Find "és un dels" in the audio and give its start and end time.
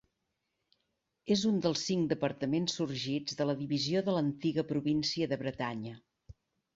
1.35-1.83